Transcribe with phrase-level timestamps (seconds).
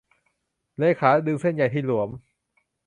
[0.79, 2.09] เลขาดึงเส้นใยที่หลวม